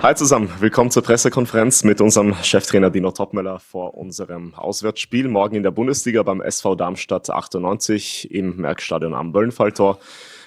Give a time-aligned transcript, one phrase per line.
[0.00, 5.62] Hi zusammen, willkommen zur Pressekonferenz mit unserem Cheftrainer Dino Topmeller vor unserem Auswärtsspiel morgen in
[5.62, 9.98] der Bundesliga beim SV Darmstadt 98 im Merkstadion am Böllenfalltor.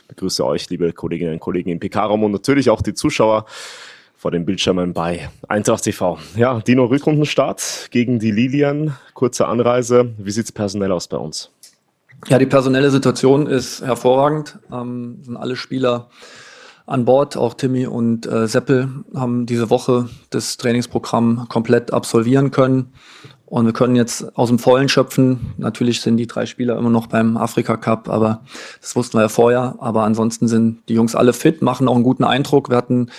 [0.02, 3.46] Ich begrüße euch, liebe Kolleginnen und Kollegen im PK-Raum und natürlich auch die Zuschauer
[4.18, 6.18] vor den Bildschirmen bei Eintracht TV.
[6.36, 10.14] Ja, Dino Rückrundenstart gegen die Lilien, kurze Anreise.
[10.18, 11.52] Wie sieht es personell aus bei uns?
[12.28, 14.58] Ja, die personelle Situation ist hervorragend.
[14.72, 16.10] Ähm, sind alle Spieler
[16.86, 17.38] an Bord.
[17.38, 22.94] Auch Timmy und äh, Seppel haben diese Woche das Trainingsprogramm komplett absolvieren können.
[23.46, 25.54] Und wir können jetzt aus dem Vollen schöpfen.
[25.58, 28.42] Natürlich sind die drei Spieler immer noch beim Afrika Cup, aber
[28.82, 29.76] das wussten wir ja vorher.
[29.80, 32.70] Aber ansonsten sind die Jungs alle fit, machen auch einen guten Eindruck.
[32.70, 33.10] Wir hatten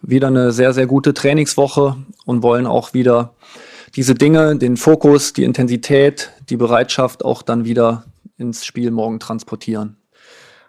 [0.00, 3.34] wieder eine sehr, sehr gute Trainingswoche und wollen auch wieder
[3.96, 8.04] diese Dinge, den Fokus, die Intensität, die Bereitschaft auch dann wieder
[8.38, 9.96] ins Spiel morgen transportieren.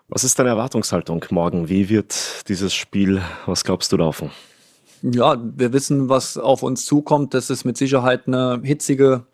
[0.09, 1.67] Was ist deine Erwartungshaltung morgen?
[1.67, 4.31] Wie wird dieses Spiel, was glaubst du, laufen?
[5.01, 9.25] Ja, wir wissen, was auf uns zukommt, dass es mit Sicherheit eine hitzige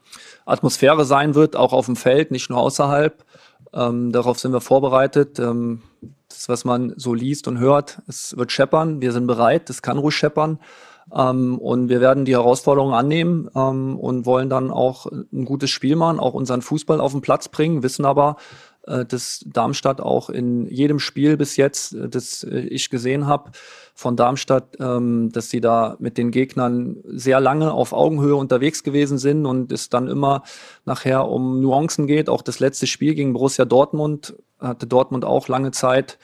[0.46, 3.24] Atmosphäre sein wird, auch auf dem Feld, nicht nur außerhalb.
[3.72, 5.38] Ähm, darauf sind wir vorbereitet.
[5.38, 5.84] Ähm,
[6.28, 9.00] das, was man so liest und hört, es wird scheppern.
[9.00, 10.58] Wir sind bereit, es kann ruhig scheppern.
[11.16, 15.96] Ähm, und wir werden die Herausforderungen annehmen ähm, und wollen dann auch ein gutes Spiel
[15.96, 18.38] machen, auch unseren Fußball auf den Platz bringen, wissen aber,
[19.06, 23.52] dass Darmstadt auch in jedem Spiel bis jetzt, äh, das äh, ich gesehen habe,
[23.96, 29.18] von Darmstadt, ähm, dass sie da mit den Gegnern sehr lange auf Augenhöhe unterwegs gewesen
[29.18, 30.44] sind und es dann immer
[30.86, 32.28] nachher um Nuancen geht.
[32.30, 36.18] Auch das letzte Spiel gegen Borussia Dortmund hatte Dortmund auch lange Zeit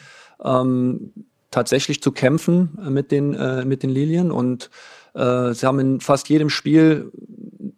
[0.44, 1.14] ähm,
[1.52, 4.70] tatsächlich zu kämpfen mit den, äh, mit den Lilien und
[5.14, 7.12] äh, sie haben in fast jedem Spiel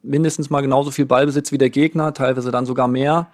[0.02, 3.32] mindestens mal genauso viel Ballbesitz wie der Gegner, teilweise dann sogar mehr.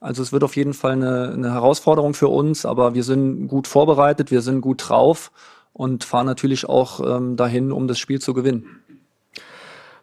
[0.00, 3.66] Also es wird auf jeden Fall eine, eine Herausforderung für uns, aber wir sind gut
[3.66, 5.32] vorbereitet, wir sind gut drauf
[5.72, 8.82] und fahren natürlich auch ähm, dahin, um das Spiel zu gewinnen.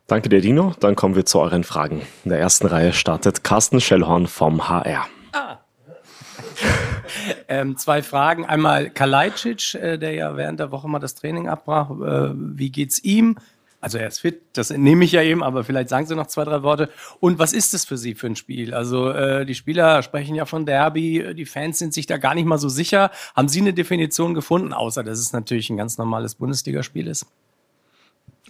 [0.08, 0.74] Danke dir, Dino.
[0.80, 2.02] Dann kommen wir zu euren Fragen.
[2.26, 5.08] In der ersten Reihe startet Carsten Schellhorn vom HR.
[5.32, 5.58] Ah.
[7.48, 8.46] ähm, zwei Fragen.
[8.46, 11.90] Einmal Kalajdzic, äh, der ja während der Woche mal das Training abbrach.
[11.90, 13.38] Äh, wie geht's ihm?
[13.86, 16.44] Also er ist fit, das nehme ich ja eben, aber vielleicht sagen Sie noch zwei,
[16.44, 16.90] drei Worte.
[17.20, 18.74] Und was ist es für Sie für ein Spiel?
[18.74, 22.48] Also äh, die Spieler sprechen ja von Derby, die Fans sind sich da gar nicht
[22.48, 23.12] mal so sicher.
[23.36, 27.28] Haben Sie eine Definition gefunden, außer dass es natürlich ein ganz normales Bundesligaspiel ist?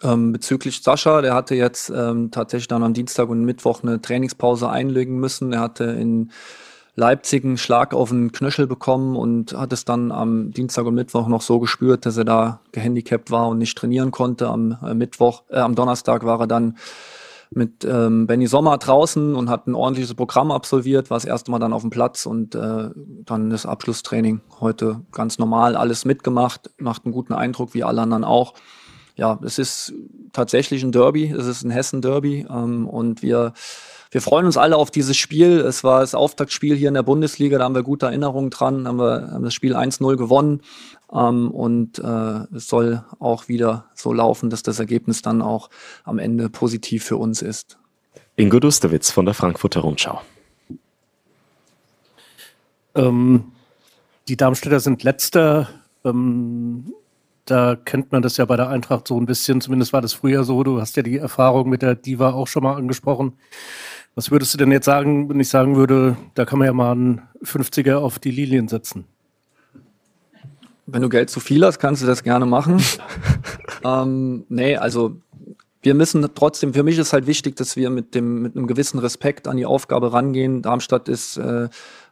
[0.04, 4.70] Ähm, bezüglich Sascha, der hatte jetzt ähm, tatsächlich dann am Dienstag und Mittwoch eine Trainingspause
[4.70, 5.52] einlegen müssen.
[5.52, 6.32] Er hatte in
[6.96, 11.28] Leipzig einen Schlag auf den Knöchel bekommen und hat es dann am Dienstag und Mittwoch
[11.28, 14.48] noch so gespürt, dass er da gehandicapt war und nicht trainieren konnte.
[14.48, 16.78] Am äh, Mittwoch, äh, am Donnerstag war er dann
[17.52, 21.60] mit ähm, Benny Sommer draußen und hat ein ordentliches Programm absolviert, war das erste Mal
[21.60, 27.06] dann auf dem Platz und äh, dann das Abschlusstraining heute ganz normal, alles mitgemacht, macht
[27.06, 28.54] einen guten Eindruck, wie alle anderen auch.
[29.16, 29.94] Ja, es ist
[30.34, 33.54] tatsächlich ein Derby, es ist ein Hessen-Derby ähm, und wir
[34.16, 35.60] wir freuen uns alle auf dieses Spiel.
[35.60, 38.96] Es war das Auftaktspiel hier in der Bundesliga, da haben wir gute Erinnerungen dran, haben
[38.96, 40.62] wir haben das Spiel 1-0 gewonnen.
[41.12, 45.70] Ähm, und äh, es soll auch wieder so laufen, dass das Ergebnis dann auch
[46.06, 47.78] am Ende positiv für uns ist.
[48.38, 50.22] Ingo Dustewitz von der Frankfurter Rundschau.
[52.96, 53.52] Ähm,
[54.30, 55.68] die Darmstädter sind letzter.
[56.06, 56.94] Ähm,
[57.44, 60.46] da kennt man das ja bei der Eintracht so ein bisschen, zumindest war das früher
[60.46, 60.64] so.
[60.64, 63.34] Du hast ja die Erfahrung mit der Diva auch schon mal angesprochen.
[64.16, 66.92] Was würdest du denn jetzt sagen, wenn ich sagen würde, da kann man ja mal
[66.94, 69.06] einen 50er auf die Lilien setzen?
[70.86, 72.82] Wenn du Geld zu viel hast, kannst du das gerne machen.
[73.84, 75.18] ähm, nee, also
[75.82, 79.00] wir müssen trotzdem, für mich ist halt wichtig, dass wir mit dem, mit einem gewissen
[79.00, 80.62] Respekt an die Aufgabe rangehen.
[80.62, 81.68] Darmstadt ist äh,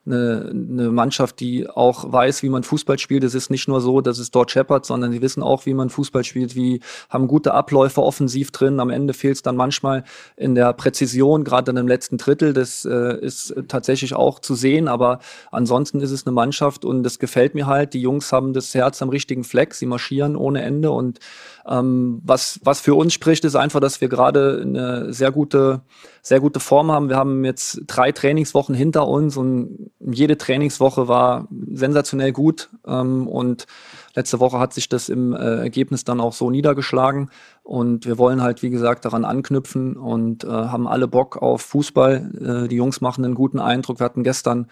[0.05, 3.23] eine, eine Mannschaft, die auch weiß, wie man Fußball spielt.
[3.23, 5.89] Es ist nicht nur so, dass es dort scheppert, sondern sie wissen auch, wie man
[5.89, 8.79] Fußball spielt, wie haben gute Abläufe offensiv drin.
[8.79, 10.03] Am Ende fehlt es dann manchmal
[10.35, 12.53] in der Präzision, gerade in dem letzten Drittel.
[12.53, 15.19] Das äh, ist tatsächlich auch zu sehen, aber
[15.51, 17.93] ansonsten ist es eine Mannschaft und das gefällt mir halt.
[17.93, 21.19] Die Jungs haben das Herz am richtigen Fleck, sie marschieren ohne Ende und
[21.65, 25.81] ähm, was, was für uns spricht, ist einfach, dass wir gerade eine sehr gute,
[26.25, 27.09] sehr gute Form haben.
[27.09, 32.69] Wir haben jetzt drei Trainingswochen hinter uns und jede Trainingswoche war sensationell gut.
[32.87, 33.67] Ähm, und
[34.15, 37.29] letzte Woche hat sich das im äh, Ergebnis dann auch so niedergeschlagen.
[37.61, 42.63] Und wir wollen halt, wie gesagt, daran anknüpfen und äh, haben alle Bock auf Fußball.
[42.65, 43.99] Äh, die Jungs machen einen guten Eindruck.
[43.99, 44.67] Wir hatten gestern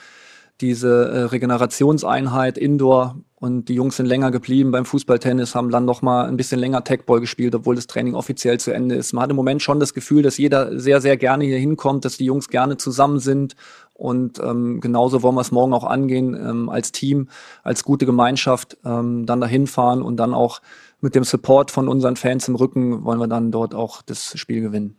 [0.62, 6.02] diese äh, Regenerationseinheit Indoor und die Jungs sind länger geblieben beim Fußballtennis, haben dann noch
[6.04, 9.14] mal ein bisschen länger Tagball gespielt, obwohl das Training offiziell zu Ende ist.
[9.14, 12.18] Man hat im Moment schon das Gefühl, dass jeder sehr, sehr gerne hier hinkommt, dass
[12.18, 13.56] die Jungs gerne zusammen sind
[13.94, 17.30] und ähm, genauso wollen wir es morgen auch angehen, ähm, als Team,
[17.64, 20.62] als gute Gemeinschaft, ähm, dann dahin fahren und dann auch
[21.02, 24.62] mit dem Support von unseren Fans im Rücken wollen wir dann dort auch das Spiel
[24.62, 24.98] gewinnen.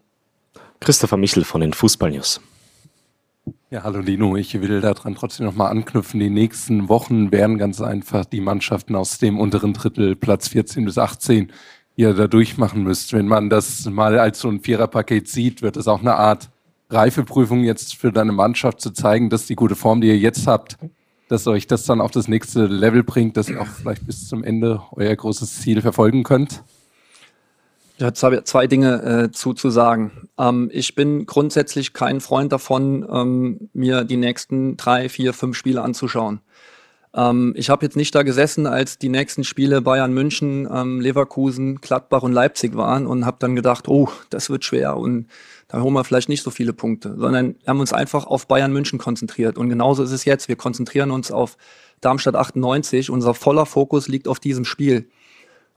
[0.80, 2.40] Christopher Michel von den Fußball News.
[3.70, 6.20] Ja, hallo Lino, ich will daran trotzdem nochmal anknüpfen.
[6.20, 10.98] Die nächsten Wochen werden ganz einfach die Mannschaften aus dem unteren Drittel, Platz 14 bis
[10.98, 11.50] 18,
[11.96, 13.12] ihr da durchmachen müsst.
[13.12, 16.50] Wenn man das mal als so ein Viererpaket sieht, wird es auch eine Art
[16.90, 20.76] Reifeprüfung jetzt für deine Mannschaft zu zeigen, dass die gute Form, die ihr jetzt habt,
[21.28, 24.44] dass euch das dann auf das nächste Level bringt, dass ihr auch vielleicht bis zum
[24.44, 26.62] Ende euer großes Ziel verfolgen könnt?
[28.02, 30.28] Ich habe zwei Dinge äh, zu, sagen.
[30.36, 35.82] Ähm, ich bin grundsätzlich kein Freund davon, ähm, mir die nächsten drei, vier, fünf Spiele
[35.82, 36.40] anzuschauen.
[37.14, 41.76] Ähm, ich habe jetzt nicht da gesessen, als die nächsten Spiele Bayern München, ähm, Leverkusen,
[41.76, 45.28] Gladbach und Leipzig waren und habe dann gedacht, oh, das wird schwer und
[45.68, 48.72] da holen wir vielleicht nicht so viele Punkte, sondern wir haben uns einfach auf Bayern
[48.72, 49.56] München konzentriert.
[49.56, 50.48] Und genauso ist es jetzt.
[50.48, 51.56] Wir konzentrieren uns auf
[52.00, 53.10] Darmstadt 98.
[53.10, 55.08] Unser voller Fokus liegt auf diesem Spiel.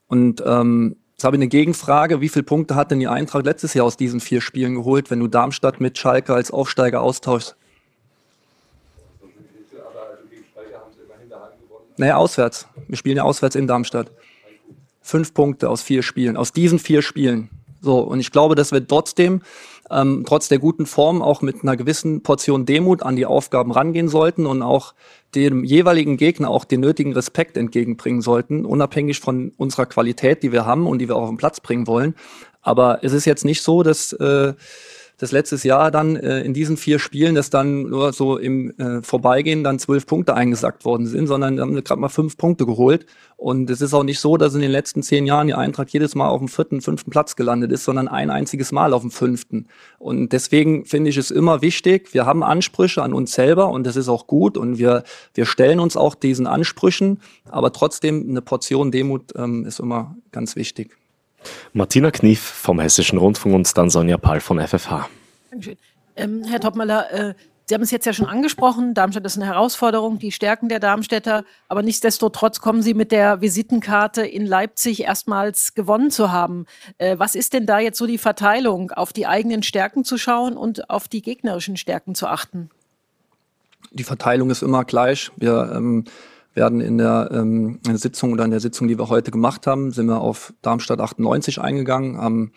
[0.07, 0.95] Und ähm,
[1.25, 2.21] habe ich eine Gegenfrage.
[2.21, 5.19] Wie viele Punkte hat denn die Eintracht letztes Jahr aus diesen vier Spielen geholt, wenn
[5.19, 7.55] du Darmstadt mit Schalke als Aufsteiger austauschst?
[11.97, 12.67] Naja, auswärts.
[12.87, 14.11] Wir spielen ja auswärts in Darmstadt.
[15.01, 17.49] Fünf Punkte aus vier Spielen, aus diesen vier Spielen.
[17.81, 19.41] So, und ich glaube, dass wir trotzdem
[19.91, 24.07] ähm, trotz der guten Form auch mit einer gewissen Portion Demut an die Aufgaben rangehen
[24.07, 24.93] sollten und auch
[25.35, 30.65] dem jeweiligen Gegner auch den nötigen Respekt entgegenbringen sollten, unabhängig von unserer Qualität, die wir
[30.65, 32.15] haben und die wir auch auf den Platz bringen wollen.
[32.61, 34.53] Aber es ist jetzt nicht so, dass äh,
[35.17, 39.01] das letztes Jahr dann äh, in diesen vier Spielen, dass dann nur so im äh,
[39.01, 43.05] Vorbeigehen dann zwölf Punkte eingesackt worden sind, sondern haben gerade mal fünf Punkte geholt.
[43.37, 46.15] Und es ist auch nicht so, dass in den letzten zehn Jahren die Eintracht jedes
[46.15, 49.67] Mal auf dem vierten, fünften Platz gelandet ist, sondern ein einziges Mal auf dem fünften.
[49.99, 53.95] Und deswegen finde ich es immer wichtig, wir haben Ansprüche an uns selber und das
[53.95, 55.03] ist auch gut und wir,
[55.33, 57.19] wir stellen uns auch diesen Ansprüchen,
[57.49, 60.97] aber trotzdem eine Portion Demut ähm, ist immer ganz wichtig.
[61.73, 65.09] Martina Knief vom Hessischen Rundfunk und dann Sonja Pall von FFH.
[65.51, 65.77] Dankeschön.
[66.15, 67.33] Ähm, Herr Topmöller, äh,
[67.67, 71.43] Sie haben es jetzt ja schon angesprochen, Darmstadt ist eine Herausforderung, die Stärken der Darmstädter,
[71.67, 76.67] aber nichtsdestotrotz kommen Sie mit der Visitenkarte in Leipzig erstmals gewonnen zu haben.
[76.99, 80.57] Äh, was ist denn da jetzt so die Verteilung, auf die eigenen Stärken zu schauen
[80.57, 82.69] und auf die gegnerischen Stärken zu achten?
[83.89, 85.31] Die Verteilung ist immer gleich.
[85.35, 86.05] Wir ähm,
[86.55, 90.07] werden in der, ähm, Sitzung oder in der Sitzung, die wir heute gemacht haben, sind
[90.07, 92.51] wir auf Darmstadt 98 eingegangen, haben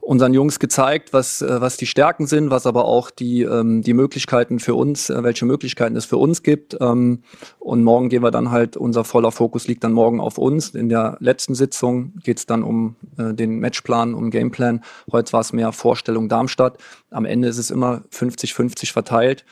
[0.00, 3.92] unseren Jungs gezeigt, was, äh, was die Stärken sind, was aber auch die, ähm, die
[3.92, 6.76] Möglichkeiten für uns, äh, welche Möglichkeiten es für uns gibt.
[6.80, 7.22] Ähm,
[7.58, 10.70] und morgen gehen wir dann halt, unser voller Fokus liegt dann morgen auf uns.
[10.70, 14.82] In der letzten Sitzung geht es dann um äh, den Matchplan, um Gameplan.
[15.12, 16.78] Heute war es mehr Vorstellung Darmstadt.
[17.10, 19.44] Am Ende ist es immer 50-50 verteilt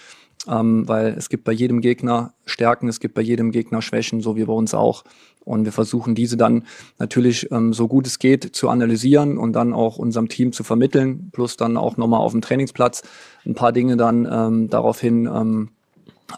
[0.48, 4.36] ähm, weil es gibt bei jedem Gegner Stärken, es gibt bei jedem Gegner Schwächen, so
[4.36, 5.04] wie bei uns auch.
[5.44, 6.64] Und wir versuchen diese dann
[6.98, 11.30] natürlich ähm, so gut es geht zu analysieren und dann auch unserem Team zu vermitteln,
[11.32, 13.02] plus dann auch nochmal auf dem Trainingsplatz
[13.46, 15.70] ein paar Dinge dann ähm, daraufhin ähm,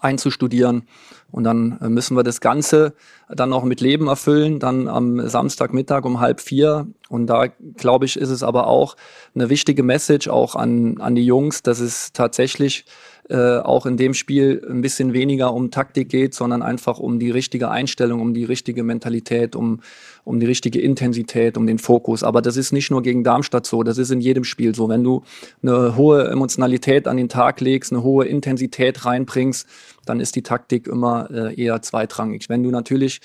[0.01, 0.85] einzustudieren.
[1.33, 2.95] Und dann äh, müssen wir das Ganze
[3.29, 6.87] dann auch mit Leben erfüllen, dann am Samstagmittag um halb vier.
[7.09, 7.47] Und da,
[7.77, 8.97] glaube ich, ist es aber auch
[9.35, 12.85] eine wichtige Message auch an, an die Jungs, dass es tatsächlich
[13.31, 17.31] äh, auch in dem Spiel ein bisschen weniger um Taktik geht, sondern einfach um die
[17.31, 19.81] richtige Einstellung, um die richtige Mentalität, um,
[20.25, 22.25] um die richtige Intensität, um den Fokus.
[22.25, 24.89] Aber das ist nicht nur gegen Darmstadt so, das ist in jedem Spiel so.
[24.89, 25.23] Wenn du
[25.63, 29.65] eine hohe Emotionalität an den Tag legst, eine hohe Intensität reinbringst,
[30.07, 32.49] dann ist die Taktik immer äh, eher zweitrangig.
[32.49, 33.21] Wenn du natürlich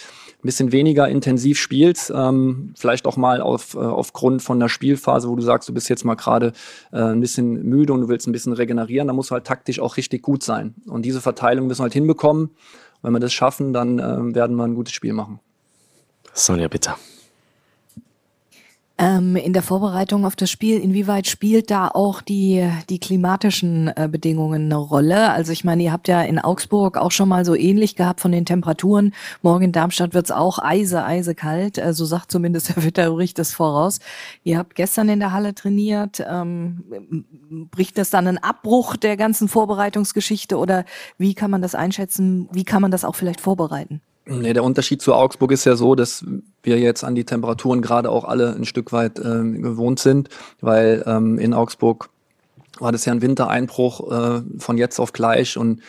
[0.46, 5.28] ein bisschen weniger intensiv spielst, ähm, vielleicht auch mal auf, äh, aufgrund von der Spielphase,
[5.28, 6.54] wo du sagst, du bist jetzt mal gerade
[6.92, 9.80] äh, ein bisschen müde und du willst ein bisschen regenerieren, dann musst du halt taktisch
[9.80, 10.76] auch richtig gut sein.
[10.86, 12.52] Und diese Verteilung müssen wir halt hinbekommen.
[13.02, 15.40] wenn wir das schaffen, dann äh, werden wir ein gutes Spiel machen.
[16.34, 16.94] Sonja, bitte.
[18.98, 24.08] Ähm, in der Vorbereitung auf das Spiel, inwieweit spielt da auch die, die klimatischen äh,
[24.10, 25.32] Bedingungen eine Rolle?
[25.32, 28.32] Also ich meine, ihr habt ja in Augsburg auch schon mal so ähnlich gehabt von
[28.32, 29.14] den Temperaturen.
[29.42, 31.78] Morgen in Darmstadt wird's auch eise, eise kalt.
[31.78, 34.00] Äh, so sagt zumindest der Wetterbericht das voraus.
[34.46, 36.24] Ihr habt gestern in der Halle trainiert.
[36.26, 37.26] Ähm,
[37.72, 40.86] bricht das dann einen Abbruch der ganzen Vorbereitungsgeschichte oder
[41.18, 42.48] wie kann man das einschätzen?
[42.54, 44.00] Wie kann man das auch vielleicht vorbereiten?
[44.28, 46.26] Nee, der Unterschied zu Augsburg ist ja so, dass
[46.66, 50.30] wir jetzt an die Temperaturen gerade auch alle ein Stück weit ähm, gewohnt sind,
[50.62, 52.10] weil ähm, in Augsburg
[52.80, 55.82] war das ja ein Wintereinbruch äh, von jetzt auf gleich und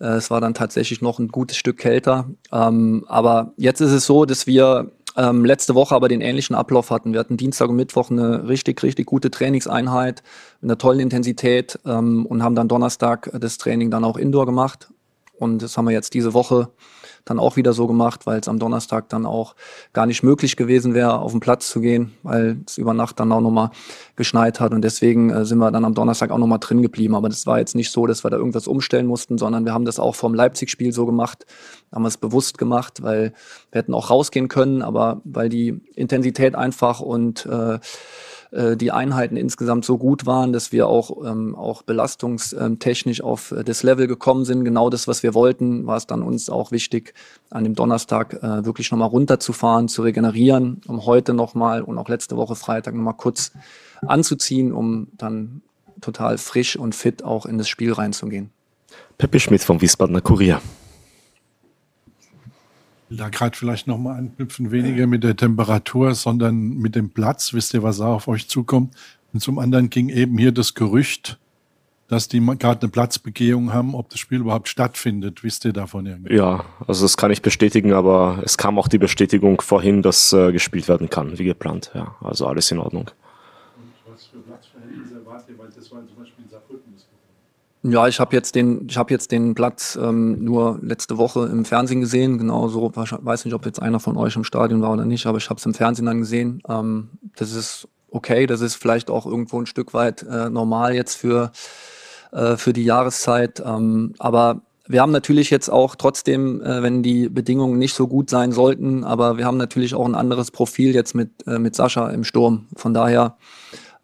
[0.00, 2.28] äh, es war dann tatsächlich noch ein gutes Stück kälter.
[2.52, 6.90] Ähm, aber jetzt ist es so, dass wir ähm, letzte Woche aber den ähnlichen Ablauf
[6.90, 7.12] hatten.
[7.12, 10.22] Wir hatten Dienstag und Mittwoch eine richtig, richtig gute Trainingseinheit
[10.60, 14.88] mit einer tollen Intensität ähm, und haben dann Donnerstag das Training dann auch indoor gemacht
[15.38, 16.70] Und das haben wir jetzt diese Woche
[17.24, 19.54] dann auch wieder so gemacht, weil es am Donnerstag dann auch
[19.92, 23.32] gar nicht möglich gewesen wäre, auf den Platz zu gehen, weil es über Nacht dann
[23.32, 23.70] auch nochmal
[24.16, 24.72] geschneit hat.
[24.72, 27.14] Und deswegen äh, sind wir dann am Donnerstag auch nochmal drin geblieben.
[27.14, 29.84] Aber das war jetzt nicht so, dass wir da irgendwas umstellen mussten, sondern wir haben
[29.84, 31.46] das auch vom Leipzig-Spiel so gemacht,
[31.92, 33.32] haben wir es bewusst gemacht, weil
[33.70, 37.78] wir hätten auch rausgehen können, aber weil die Intensität einfach und äh,
[38.54, 43.64] äh, die Einheiten insgesamt so gut waren, dass wir auch, ähm, auch belastungstechnisch auf äh,
[43.64, 44.64] das Level gekommen sind.
[44.64, 47.14] Genau das, was wir wollten, war es dann uns auch wichtig,
[47.50, 52.36] an dem Donnerstag äh, wirklich nochmal runterzufahren, zu regenerieren, um heute nochmal und auch letzte
[52.36, 53.52] Woche Freitag nochmal kurz
[54.06, 55.62] anzuziehen, um dann
[56.00, 58.50] total frisch und fit auch in das Spiel reinzugehen.
[59.18, 60.60] Peppe Schmidt vom Wiesbadener Kurier
[63.10, 67.52] da gerade vielleicht nochmal anknüpfen, weniger mit der Temperatur, sondern mit dem Platz.
[67.52, 68.94] Wisst ihr, was da auf euch zukommt?
[69.32, 71.38] Und zum anderen ging eben hier das Gerücht,
[72.08, 75.42] dass die gerade eine Platzbegehung haben, ob das Spiel überhaupt stattfindet.
[75.42, 76.34] Wisst ihr davon irgendwie?
[76.34, 80.52] Ja, also das kann ich bestätigen, aber es kam auch die Bestätigung vorhin, dass äh,
[80.52, 81.90] gespielt werden kann, wie geplant.
[81.94, 83.10] Ja, also alles in Ordnung.
[83.76, 85.58] Und was für Platzverhältnisse erwartet ihr?
[85.58, 86.33] Weil das war zum Beispiel
[87.86, 91.66] ja, ich habe jetzt den, ich habe jetzt den Platz ähm, nur letzte Woche im
[91.66, 92.38] Fernsehen gesehen.
[92.38, 95.50] Genauso, weiß nicht, ob jetzt einer von euch im Stadion war oder nicht, aber ich
[95.50, 96.62] habe es im Fernsehen dann gesehen.
[96.66, 101.16] Ähm, das ist okay, das ist vielleicht auch irgendwo ein Stück weit äh, normal jetzt
[101.16, 101.52] für
[102.32, 103.62] äh, für die Jahreszeit.
[103.64, 108.30] Ähm, aber wir haben natürlich jetzt auch trotzdem, äh, wenn die Bedingungen nicht so gut
[108.30, 112.08] sein sollten, aber wir haben natürlich auch ein anderes Profil jetzt mit äh, mit Sascha
[112.08, 112.66] im Sturm.
[112.76, 113.36] Von daher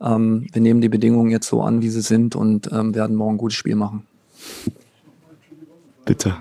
[0.00, 3.34] ähm, wir nehmen die Bedingungen jetzt so an, wie sie sind und ähm, werden morgen
[3.34, 4.06] ein gutes Spiel machen.
[6.04, 6.36] Bitte.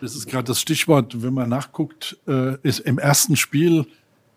[0.00, 3.86] Das ist gerade das Stichwort, wenn man nachguckt, äh, ist im ersten Spiel,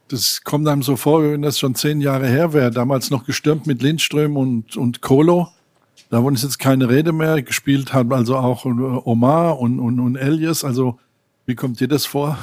[0.07, 3.67] das kommt einem so vor, wenn das schon zehn Jahre her wäre, damals noch gestürmt
[3.67, 5.49] mit Lindström und, und Kolo.
[6.09, 7.41] Davon ist jetzt keine Rede mehr.
[7.43, 10.63] Gespielt haben also auch Omar und, und, und Elias.
[10.63, 10.97] Also,
[11.45, 12.39] wie kommt dir das vor?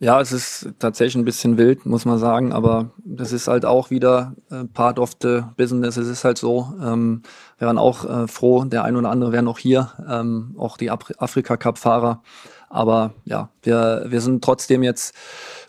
[0.00, 3.90] Ja, es ist tatsächlich ein bisschen wild, muss man sagen, aber das ist halt auch
[3.90, 5.96] wieder äh, part of the business.
[5.96, 6.72] Es ist halt so.
[6.80, 7.22] Ähm,
[7.58, 10.92] wir waren auch äh, froh, der ein oder andere wäre noch hier, ähm, auch die
[10.92, 12.22] Afrika-Cup-Fahrer.
[12.68, 15.14] Aber ja, wir, wir sind trotzdem jetzt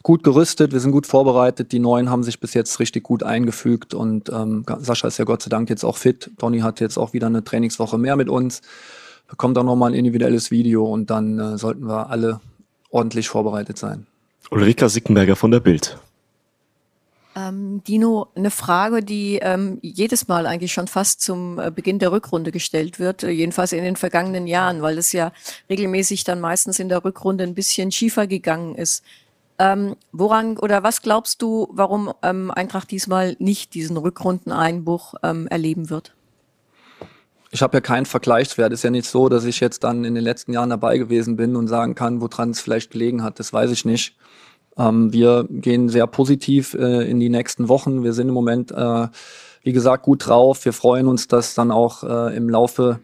[0.04, 1.72] gut gerüstet, wir sind gut vorbereitet.
[1.72, 5.42] Die Neuen haben sich bis jetzt richtig gut eingefügt und ähm, Sascha ist ja Gott
[5.42, 6.30] sei Dank jetzt auch fit.
[6.38, 8.62] Donny hat jetzt auch wieder eine Trainingswoche mehr mit uns.
[9.28, 12.42] Bekommt auch nochmal ein individuelles Video und dann äh, sollten wir alle
[12.92, 14.06] ordentlich vorbereitet sein.
[14.52, 15.98] Ulrika Sickenberger von der Bild.
[17.36, 22.12] Ähm, Dino, eine Frage, die ähm, jedes Mal eigentlich schon fast zum äh, Beginn der
[22.12, 25.32] Rückrunde gestellt wird, äh, jedenfalls in den vergangenen Jahren, weil es ja
[25.70, 29.04] regelmäßig dann meistens in der Rückrunde ein bisschen schiefer gegangen ist.
[29.60, 35.90] Ähm, woran oder was glaubst du, warum ähm, Eintracht diesmal nicht diesen Rückrundeneinbruch ähm, erleben
[35.90, 36.14] wird?
[37.52, 38.72] Ich habe ja keinen Vergleichswert.
[38.74, 41.56] Ist ja nicht so, dass ich jetzt dann in den letzten Jahren dabei gewesen bin
[41.56, 43.40] und sagen kann, woran es vielleicht gelegen hat.
[43.40, 44.16] Das weiß ich nicht.
[44.78, 48.04] Ähm, wir gehen sehr positiv äh, in die nächsten Wochen.
[48.04, 49.08] Wir sind im Moment, äh,
[49.64, 50.64] wie gesagt, gut drauf.
[50.64, 53.00] Wir freuen uns, dass dann auch äh, im Laufe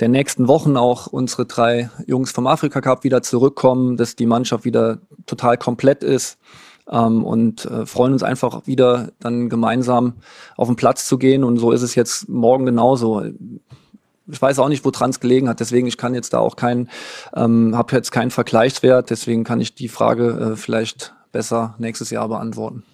[0.00, 4.64] der nächsten Wochen auch unsere drei Jungs vom Afrika Cup wieder zurückkommen, dass die Mannschaft
[4.64, 6.38] wieder total komplett ist.
[6.90, 10.14] Ähm, und äh, freuen uns einfach wieder dann gemeinsam
[10.56, 11.42] auf den Platz zu gehen.
[11.42, 13.24] Und so ist es jetzt morgen genauso
[14.30, 15.60] ich weiß auch nicht, woran es gelegen hat.
[15.60, 16.88] Deswegen, ich kann jetzt da auch keinen,
[17.34, 19.10] ähm, habe jetzt keinen Vergleichswert.
[19.10, 22.84] Deswegen kann ich die Frage äh, vielleicht besser nächstes Jahr beantworten.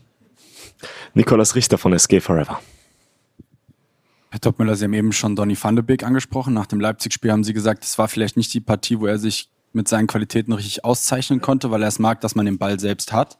[1.14, 2.60] Nikolas Richter von SG Forever.
[4.30, 6.54] Herr Topmüller, Sie haben eben schon Donny van de Beek angesprochen.
[6.54, 9.48] Nach dem Leipzig-Spiel haben Sie gesagt, es war vielleicht nicht die Partie, wo er sich
[9.72, 13.12] mit seinen Qualitäten richtig auszeichnen konnte, weil er es mag, dass man den Ball selbst
[13.12, 13.38] hat.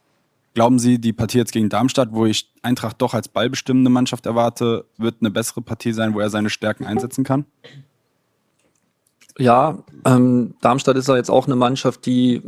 [0.55, 4.85] Glauben Sie, die Partie jetzt gegen Darmstadt, wo ich Eintracht doch als ballbestimmende Mannschaft erwarte,
[4.97, 7.45] wird eine bessere Partie sein, wo er seine Stärken einsetzen kann?
[9.37, 12.41] Ja, ähm, Darmstadt ist ja jetzt auch eine Mannschaft, die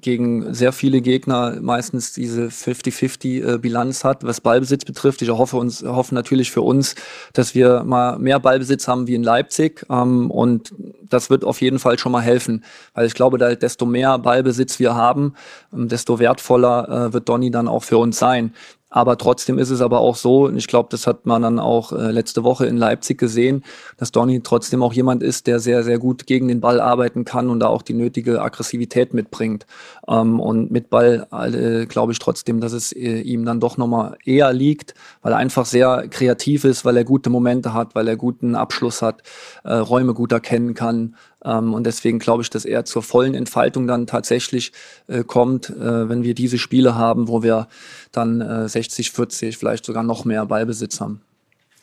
[0.00, 5.20] gegen sehr viele Gegner meistens diese 50-50-Bilanz äh, hat, was Ballbesitz betrifft.
[5.20, 6.94] Ich hoffe, uns, hoffe natürlich für uns,
[7.34, 9.84] dass wir mal mehr Ballbesitz haben wie in Leipzig.
[9.90, 13.84] Ähm, und das wird auf jeden Fall schon mal helfen, weil ich glaube, da desto
[13.84, 15.34] mehr Ballbesitz wir haben,
[15.74, 18.54] ähm, desto wertvoller äh, wird Donny dann auch für uns sein.
[18.90, 21.92] Aber trotzdem ist es aber auch so, und ich glaube, das hat man dann auch
[21.92, 23.64] äh, letzte Woche in Leipzig gesehen,
[23.96, 27.50] dass Donny trotzdem auch jemand ist, der sehr, sehr gut gegen den Ball arbeiten kann
[27.50, 29.64] und da auch die nötige Aggressivität mitbringt.
[30.08, 34.18] Ähm, und mit Ball äh, glaube ich trotzdem, dass es äh, ihm dann doch nochmal
[34.24, 38.16] eher liegt, weil er einfach sehr kreativ ist, weil er gute Momente hat, weil er
[38.16, 39.22] guten Abschluss hat,
[39.62, 41.14] äh, Räume gut erkennen kann.
[41.44, 44.72] Ähm, und deswegen glaube ich, dass er zur vollen Entfaltung dann tatsächlich
[45.06, 47.68] äh, kommt, äh, wenn wir diese Spiele haben, wo wir
[48.12, 51.22] dann äh, 60, 40, vielleicht sogar noch mehr Ballbesitz haben.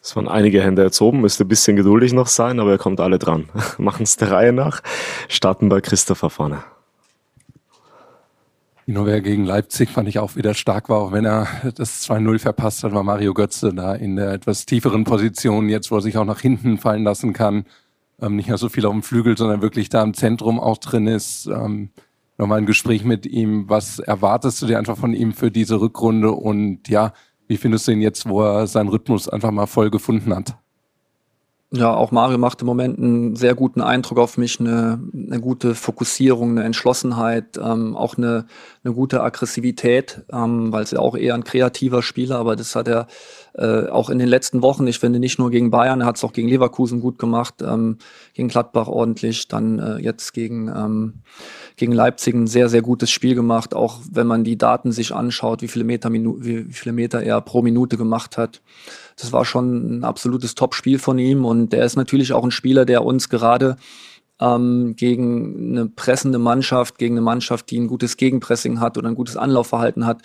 [0.01, 3.01] Es waren einige Hände jetzt oben, müsste ein bisschen geduldig noch sein, aber ihr kommt
[3.01, 3.49] alle dran.
[3.77, 4.81] Machen es der Reihe nach.
[5.27, 6.63] Starten bei Christopher vorne.
[8.87, 11.45] Dino, wer gegen Leipzig fand ich auch wieder stark war, auch wenn er
[11.75, 15.95] das 2-0 verpasst hat, war Mario Götze da in der etwas tieferen Position, jetzt wo
[15.95, 17.65] er sich auch nach hinten fallen lassen kann.
[18.21, 21.07] Ähm, nicht mehr so viel auf dem Flügel, sondern wirklich da im Zentrum auch drin
[21.07, 21.47] ist.
[21.47, 21.89] Ähm,
[22.37, 23.67] Nochmal ein Gespräch mit ihm.
[23.67, 26.31] Was erwartest du dir einfach von ihm für diese Rückrunde?
[26.31, 27.13] Und ja,
[27.47, 30.55] wie findest du ihn jetzt, wo er seinen Rhythmus einfach mal voll gefunden hat?
[31.71, 35.75] Ja, auch Mario macht im Moment einen sehr guten Eindruck auf mich, eine, eine gute
[35.75, 38.45] Fokussierung, eine Entschlossenheit, ähm, auch eine,
[38.85, 42.87] eine gute Aggressivität, ähm, weil es ja auch eher ein kreativer Spieler, aber das hat
[42.87, 43.07] er
[43.57, 46.23] äh, auch in den letzten Wochen, ich finde nicht nur gegen Bayern, er hat es
[46.23, 47.97] auch gegen Leverkusen gut gemacht, ähm,
[48.33, 51.13] gegen Gladbach ordentlich, dann äh, jetzt gegen, ähm,
[51.75, 55.61] gegen Leipzig ein sehr, sehr gutes Spiel gemacht, auch wenn man die Daten sich anschaut,
[55.61, 58.61] wie viele Meter, Minu wie, viele Meter er pro Minute gemacht hat.
[59.15, 62.85] Das war schon ein absolutes Top-Spiel von ihm und der ist natürlich auch ein Spieler,
[62.85, 63.77] der uns gerade
[64.39, 69.15] ähm, gegen eine pressende Mannschaft, gegen eine Mannschaft, die ein gutes Gegenpressing hat oder ein
[69.15, 70.21] gutes Anlaufverhalten hat,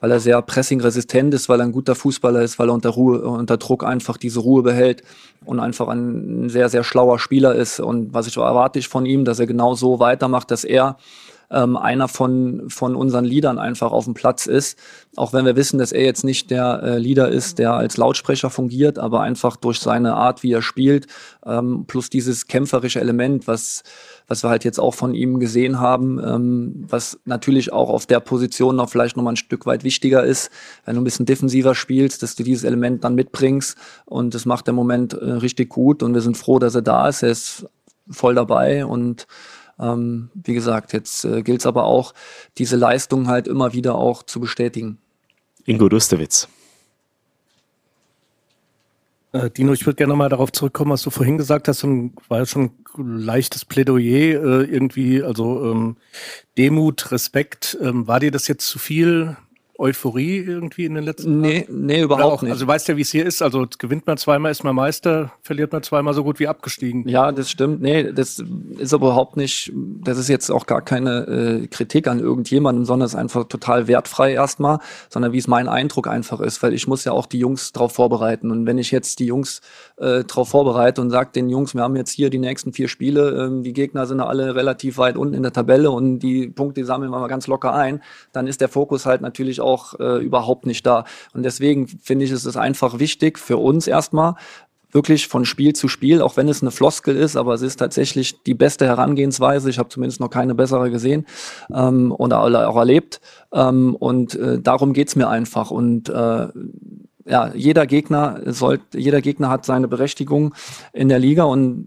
[0.00, 3.20] weil er sehr pressingresistent ist, weil er ein guter Fußballer ist, weil er unter Ruhe,
[3.20, 5.02] unter Druck einfach diese Ruhe behält
[5.44, 7.80] und einfach ein sehr, sehr schlauer Spieler ist.
[7.80, 10.96] Und was ich erwarte ich von ihm, dass er genau so weitermacht, dass er
[11.50, 14.78] ähm, einer von, von unseren Liedern einfach auf dem Platz ist.
[15.16, 18.50] Auch wenn wir wissen, dass er jetzt nicht der äh, Leader ist, der als Lautsprecher
[18.50, 21.06] fungiert, aber einfach durch seine Art, wie er spielt,
[21.44, 23.82] ähm, plus dieses kämpferische Element, was
[24.28, 28.20] was wir halt jetzt auch von ihm gesehen haben, ähm, was natürlich auch auf der
[28.20, 30.50] Position noch vielleicht noch mal ein Stück weit wichtiger ist,
[30.84, 34.66] wenn du ein bisschen defensiver spielst, dass du dieses Element dann mitbringst und das macht
[34.66, 37.22] der Moment äh, richtig gut und wir sind froh, dass er da ist.
[37.22, 37.66] Er ist
[38.10, 39.26] voll dabei und
[39.80, 42.14] ähm, wie gesagt, jetzt äh, gilt es aber auch,
[42.58, 44.98] diese Leistung halt immer wieder auch zu bestätigen.
[45.64, 46.48] Ingo Dustewitz.
[49.32, 52.38] Äh, Dino, ich würde gerne mal darauf zurückkommen, was du vorhin gesagt hast, und war
[52.38, 55.96] ja schon ein leichtes Plädoyer äh, irgendwie, also ähm,
[56.56, 57.76] Demut, Respekt.
[57.82, 59.36] Ähm, war dir das jetzt zu viel?
[59.78, 61.86] Euphorie irgendwie in den letzten Nee, Jahren?
[61.86, 62.50] nee, überhaupt auch, nicht.
[62.50, 63.42] Also weißt ja, wie es hier ist.
[63.42, 67.08] Also gewinnt man zweimal, ist man Meister, verliert man zweimal so gut wie abgestiegen.
[67.08, 67.80] Ja, das stimmt.
[67.80, 68.42] Nee, das
[68.76, 71.26] ist aber überhaupt nicht, das ist jetzt auch gar keine
[71.62, 75.68] äh, Kritik an irgendjemandem, sondern es ist einfach total wertfrei erstmal, sondern wie es mein
[75.68, 78.50] Eindruck einfach ist, weil ich muss ja auch die Jungs darauf vorbereiten.
[78.50, 79.60] Und wenn ich jetzt die Jungs
[79.98, 83.44] äh, darauf vorbereite und sage den Jungs, wir haben jetzt hier die nächsten vier Spiele,
[83.46, 87.12] ähm, die Gegner sind alle relativ weit unten in der Tabelle und die Punkte sammeln
[87.12, 90.66] wir mal ganz locker ein, dann ist der Fokus halt natürlich auch auch äh, überhaupt
[90.66, 91.04] nicht da.
[91.34, 94.34] Und deswegen finde ich, ist es einfach wichtig für uns erstmal,
[94.90, 98.42] wirklich von Spiel zu Spiel, auch wenn es eine Floskel ist, aber es ist tatsächlich
[98.42, 99.68] die beste Herangehensweise.
[99.68, 101.26] Ich habe zumindest noch keine bessere gesehen
[101.72, 103.20] ähm, oder auch erlebt.
[103.52, 105.70] Ähm, und äh, darum geht's mir einfach.
[105.70, 106.48] Und äh,
[107.26, 110.54] ja, jeder Gegner sollte, jeder Gegner hat seine Berechtigung
[110.94, 111.84] in der Liga und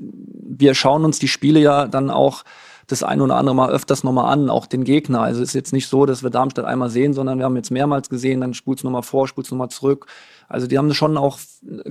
[0.62, 2.44] wir schauen uns die Spiele ja dann auch
[2.92, 5.22] das ein oder andere Mal öfters nochmal an, auch den Gegner.
[5.22, 7.72] Also es ist jetzt nicht so, dass wir Darmstadt einmal sehen, sondern wir haben jetzt
[7.72, 10.08] mehrmals gesehen, dann spult's nochmal vor, spult's nochmal zurück.
[10.48, 11.40] Also die haben schon auch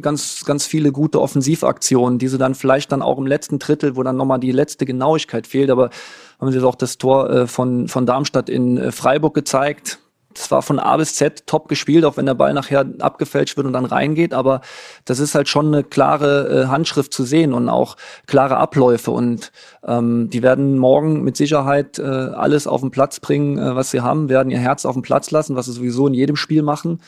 [0.01, 4.03] ganz, ganz viele gute Offensivaktionen, die sie dann vielleicht dann auch im letzten Drittel, wo
[4.03, 5.91] dann nochmal die letzte Genauigkeit fehlt, aber
[6.39, 9.99] haben sie auch das Tor äh, von, von Darmstadt in äh, Freiburg gezeigt
[10.35, 13.67] das war von A bis Z top gespielt, auch wenn der Ball nachher abgefälscht wird
[13.67, 14.33] und dann reingeht.
[14.33, 14.61] Aber
[15.05, 19.11] das ist halt schon eine klare äh, Handschrift zu sehen und auch klare Abläufe.
[19.11, 19.51] Und
[19.85, 24.03] ähm, die werden morgen mit Sicherheit äh, alles auf den Platz bringen, äh, was sie
[24.03, 27.01] haben, werden ihr Herz auf den Platz lassen, was sie sowieso in jedem Spiel machen.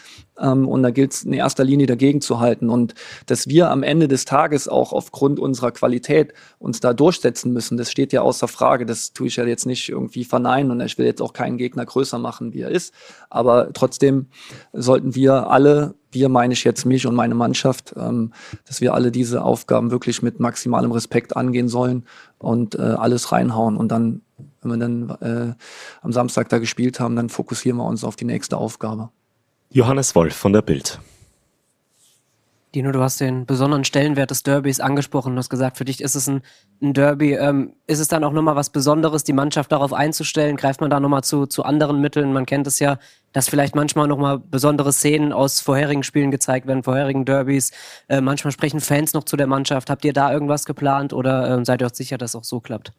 [0.43, 2.69] Ähm, und da gilt es in erster Linie dagegen zu halten.
[2.69, 2.95] Und
[3.27, 7.91] dass wir am Ende des Tages auch aufgrund unserer Qualität uns da durchsetzen müssen, das
[7.91, 8.85] steht ja außer Frage.
[8.85, 11.87] Das tue ich ja jetzt nicht irgendwie verneinen und ich will jetzt auch keinen Gegner
[11.87, 12.93] größer machen, wie er ist.
[13.31, 14.27] Aber trotzdem
[14.73, 18.33] sollten wir alle, wir meine ich jetzt mich und meine Mannschaft, ähm,
[18.67, 22.05] dass wir alle diese Aufgaben wirklich mit maximalem Respekt angehen sollen
[22.39, 23.77] und äh, alles reinhauen.
[23.77, 24.23] Und dann,
[24.61, 25.55] wenn wir dann äh,
[26.03, 29.11] am Samstag da gespielt haben, dann fokussieren wir uns auf die nächste Aufgabe.
[29.73, 31.01] Johannes Wolf von der Bild.
[32.75, 35.33] Dino, du hast den besonderen Stellenwert des Derbys angesprochen.
[35.35, 36.43] Du hast gesagt, für dich ist es ein,
[36.81, 37.35] ein Derby.
[37.35, 40.57] Ähm, ist es dann auch nochmal was Besonderes, die Mannschaft darauf einzustellen?
[40.57, 42.33] Greift man da nochmal zu, zu anderen Mitteln?
[42.33, 42.99] Man kennt es ja,
[43.33, 47.73] dass vielleicht manchmal nochmal besondere Szenen aus vorherigen Spielen gezeigt werden, vorherigen Derbys.
[48.09, 49.91] Äh, manchmal sprechen Fans noch zu der Mannschaft.
[49.91, 52.61] Habt ihr da irgendwas geplant oder äh, seid ihr euch sicher, dass es auch so
[52.61, 52.93] klappt?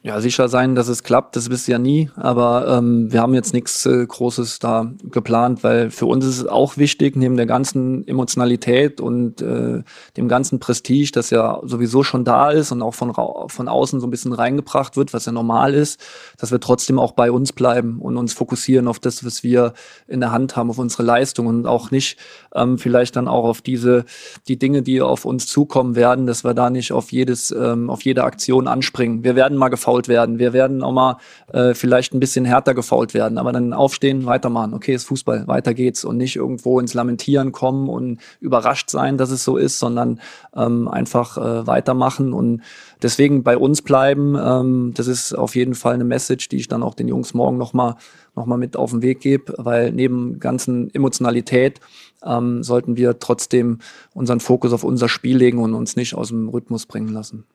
[0.00, 2.08] Ja, sicher sein, dass es klappt, das wisst ihr ja nie.
[2.14, 6.46] Aber ähm, wir haben jetzt nichts äh, Großes da geplant, weil für uns ist es
[6.46, 9.82] auch wichtig, neben der ganzen Emotionalität und äh,
[10.16, 14.06] dem ganzen Prestige, das ja sowieso schon da ist und auch von, von außen so
[14.06, 16.00] ein bisschen reingebracht wird, was ja normal ist,
[16.36, 19.72] dass wir trotzdem auch bei uns bleiben und uns fokussieren auf das, was wir
[20.06, 22.18] in der Hand haben, auf unsere Leistung und auch nicht
[22.54, 24.04] ähm, vielleicht dann auch auf diese,
[24.46, 28.02] die Dinge, die auf uns zukommen werden, dass wir da nicht auf jedes, ähm, auf
[28.02, 29.24] jede Aktion anspringen.
[29.24, 30.38] Wir werden mal gefault werden.
[30.38, 31.16] Wir werden auch mal
[31.52, 34.74] äh, vielleicht ein bisschen härter gefault werden, aber dann aufstehen, weitermachen.
[34.74, 39.30] Okay, ist Fußball, weiter geht's und nicht irgendwo ins Lamentieren kommen und überrascht sein, dass
[39.30, 40.20] es so ist, sondern
[40.54, 42.60] ähm, einfach äh, weitermachen und
[43.02, 44.36] deswegen bei uns bleiben.
[44.38, 47.56] Ähm, das ist auf jeden Fall eine Message, die ich dann auch den Jungs morgen
[47.56, 47.94] nochmal
[48.36, 51.80] noch mal mit auf den Weg gebe, weil neben ganzen Emotionalität
[52.24, 53.78] ähm, sollten wir trotzdem
[54.14, 57.46] unseren Fokus auf unser Spiel legen und uns nicht aus dem Rhythmus bringen lassen.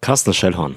[0.00, 0.76] Carsten Schellhorn.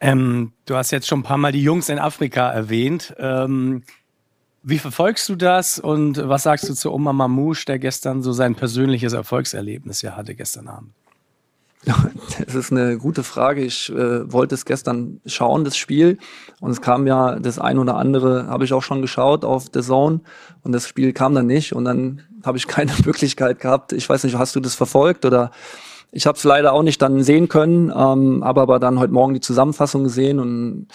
[0.00, 3.14] Ähm, du hast jetzt schon ein paar Mal die Jungs in Afrika erwähnt.
[3.18, 3.82] Ähm,
[4.62, 8.54] wie verfolgst du das und was sagst du zu Omar Mamouche, der gestern so sein
[8.54, 10.92] persönliches Erfolgserlebnis ja hatte gestern Abend?
[12.44, 13.62] Das ist eine gute Frage.
[13.62, 16.18] Ich äh, wollte es gestern schauen, das Spiel.
[16.60, 19.80] Und es kam ja das ein oder andere, habe ich auch schon geschaut auf The
[19.80, 20.20] Zone.
[20.62, 21.74] Und das Spiel kam dann nicht.
[21.74, 23.92] Und dann habe ich keine Möglichkeit gehabt.
[23.92, 25.50] Ich weiß nicht, hast du das verfolgt oder
[26.12, 29.34] ich habe es leider auch nicht dann sehen können, ähm, habe aber dann heute Morgen
[29.34, 30.88] die Zusammenfassung gesehen und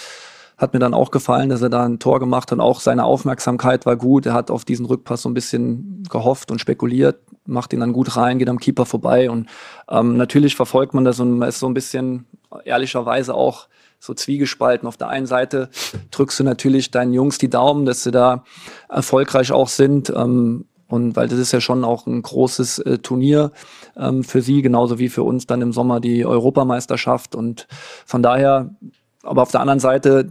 [0.58, 2.60] hat mir dann auch gefallen, dass er da ein Tor gemacht hat.
[2.60, 4.26] Und auch seine Aufmerksamkeit war gut.
[4.26, 8.16] Er hat auf diesen Rückpass so ein bisschen gehofft und spekuliert, macht ihn dann gut
[8.16, 9.30] rein, geht am Keeper vorbei.
[9.30, 9.50] Und
[9.90, 12.26] ähm, natürlich verfolgt man das und man ist so ein bisschen
[12.64, 13.68] ehrlicherweise auch
[14.00, 14.88] so zwiegespalten.
[14.88, 15.70] Auf der einen Seite
[16.12, 18.44] drückst du natürlich deinen Jungs die Daumen, dass sie da
[18.88, 20.10] erfolgreich auch sind.
[20.10, 23.52] Ähm, und weil das ist ja schon auch ein großes äh, Turnier
[23.98, 27.36] ähm, für sie, genauso wie für uns dann im Sommer die Europameisterschaft.
[27.36, 27.68] Und
[28.06, 28.76] von daher,
[29.24, 30.30] aber auf der anderen Seite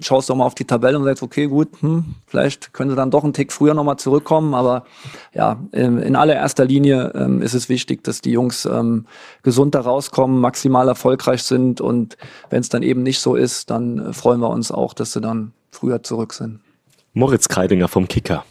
[0.00, 2.96] schaust du auch mal auf die Tabelle und sagst, okay, gut, hm, vielleicht können sie
[2.96, 4.54] dann doch einen Tick früher nochmal zurückkommen.
[4.54, 4.84] Aber
[5.32, 9.06] ja, in allererster Linie ähm, ist es wichtig, dass die Jungs ähm,
[9.42, 11.80] gesund da rauskommen, maximal erfolgreich sind.
[11.80, 12.16] Und
[12.50, 15.20] wenn es dann eben nicht so ist, dann äh, freuen wir uns auch, dass sie
[15.20, 16.60] dann früher zurück sind.
[17.14, 18.44] Moritz Kreidinger vom Kicker.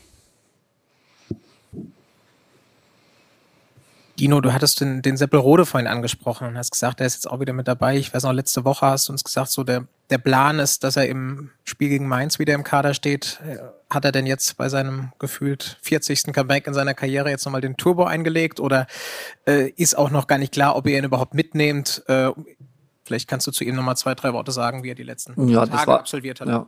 [4.21, 7.39] Dino, du hattest den, den Seppelrode vorhin angesprochen und hast gesagt, er ist jetzt auch
[7.39, 7.97] wieder mit dabei.
[7.97, 10.95] Ich weiß noch, letzte Woche hast du uns gesagt, so der, der Plan ist, dass
[10.95, 13.41] er im Spiel gegen Mainz wieder im Kader steht.
[13.43, 13.57] Äh,
[13.89, 16.33] hat er denn jetzt bei seinem gefühlt 40.
[16.33, 18.85] Comeback in seiner Karriere jetzt nochmal den Turbo eingelegt oder
[19.47, 22.03] äh, ist auch noch gar nicht klar, ob ihr ihn überhaupt mitnehmt?
[22.07, 22.29] Äh,
[23.03, 25.65] vielleicht kannst du zu ihm nochmal zwei, drei Worte sagen, wie er die letzten ja,
[25.65, 26.47] Tage war, absolviert hat.
[26.47, 26.67] Ja,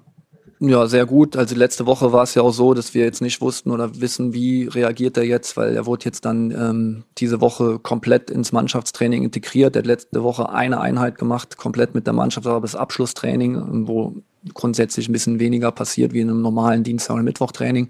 [0.65, 1.35] ja, sehr gut.
[1.35, 4.33] Also letzte Woche war es ja auch so, dass wir jetzt nicht wussten oder wissen,
[4.33, 9.23] wie reagiert er jetzt, weil er wurde jetzt dann ähm, diese Woche komplett ins Mannschaftstraining
[9.23, 9.75] integriert.
[9.75, 14.15] Er hat letzte Woche eine Einheit gemacht, komplett mit der Mannschaft, aber das Abschlusstraining, wo
[14.53, 17.89] grundsätzlich ein bisschen weniger passiert wie in einem normalen Dienstag- oder Mittwochtraining.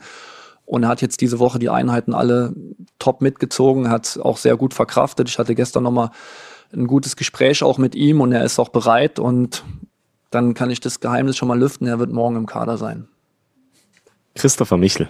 [0.66, 2.56] Und er hat jetzt diese Woche die Einheiten alle
[2.98, 5.30] top mitgezogen, hat auch sehr gut verkraftet.
[5.30, 6.10] Ich hatte gestern nochmal
[6.74, 9.64] ein gutes Gespräch auch mit ihm und er ist auch bereit und
[10.34, 13.08] dann kann ich das Geheimnis schon mal lüften, er wird morgen im Kader sein.
[14.36, 15.10] Christopher Michel.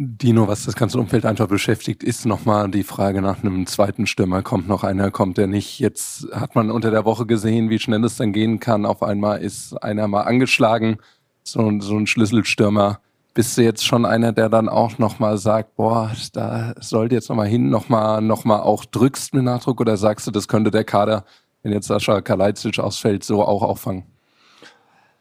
[0.00, 4.42] Dino, was das ganze Umfeld einfach beschäftigt, ist nochmal die Frage nach einem zweiten Stürmer.
[4.42, 5.80] Kommt noch einer, kommt der nicht?
[5.80, 8.86] Jetzt hat man unter der Woche gesehen, wie schnell es dann gehen kann.
[8.86, 10.98] Auf einmal ist einer mal angeschlagen,
[11.42, 13.00] so, so ein Schlüsselstürmer.
[13.34, 17.48] Bist du jetzt schon einer, der dann auch nochmal sagt, boah, da sollte jetzt nochmal
[17.48, 21.24] hin, nochmal noch mal auch drückst mit Nachdruck oder sagst du, das könnte der Kader
[21.62, 24.04] wenn jetzt Sascha Kalajdzic ausfällt, so auch auffangen?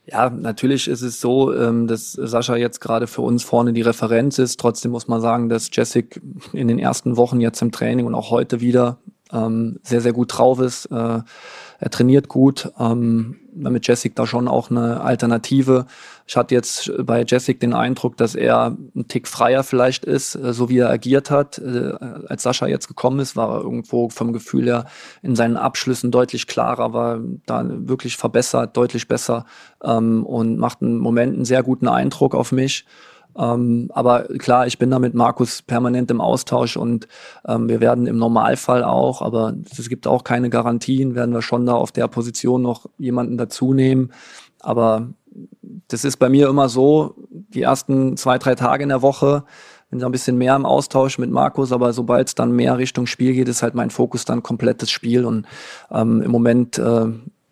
[0.10, 4.40] Ja, natürlich ist es so, ähm, dass Sascha jetzt gerade für uns vorne die Referenz
[4.40, 4.58] ist.
[4.58, 6.22] Trotzdem muss man sagen, dass Jessic
[6.54, 9.00] in den ersten Wochen jetzt im Training und auch heute wieder
[9.34, 10.88] ähm, sehr, sehr gut drauf ist.
[11.80, 12.72] Er trainiert gut.
[12.80, 15.86] Ähm, mit Jessic da schon auch eine Alternative.
[16.28, 20.54] Ich hatte jetzt bei Jessic den Eindruck, dass er ein Tick freier vielleicht ist, äh,
[20.54, 21.58] so wie er agiert hat.
[21.60, 21.94] Äh,
[22.28, 24.86] als Sascha jetzt gekommen ist, war er irgendwo vom Gefühl her
[25.22, 29.46] in seinen Abschlüssen deutlich klarer, war da wirklich verbessert, deutlich besser
[29.84, 32.86] ähm, und macht im Moment einen sehr guten Eindruck auf mich.
[33.38, 37.08] Ähm, aber klar, ich bin da mit Markus permanent im Austausch und
[37.48, 41.66] ähm, wir werden im Normalfall auch, aber es gibt auch keine Garantien, werden wir schon
[41.66, 44.12] da auf der Position noch jemanden dazu nehmen.
[44.60, 45.10] Aber
[45.88, 49.44] das ist bei mir immer so, die ersten zwei, drei Tage in der Woche,
[49.90, 53.06] bin da ein bisschen mehr im Austausch mit Markus, aber sobald es dann mehr Richtung
[53.06, 55.46] Spiel geht, ist halt mein Fokus dann komplettes Spiel und
[55.92, 57.06] ähm, im Moment äh,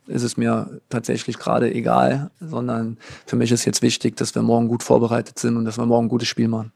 [0.07, 4.67] ist es mir tatsächlich gerade egal, sondern für mich ist jetzt wichtig, dass wir morgen
[4.67, 6.71] gut vorbereitet sind und dass wir morgen ein gutes Spiel machen.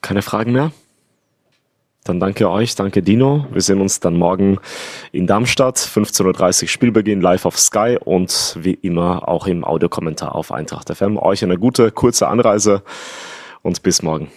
[0.00, 0.72] Keine Fragen mehr?
[2.04, 3.46] Dann danke euch, danke Dino.
[3.50, 4.58] Wir sehen uns dann morgen
[5.10, 10.52] in Darmstadt, 15.30 Uhr Spielbeginn live auf Sky und wie immer auch im Audiokommentar auf
[10.52, 11.16] Eintracht FM.
[11.16, 12.82] Euch eine gute, kurze Anreise
[13.62, 14.30] und bis morgen.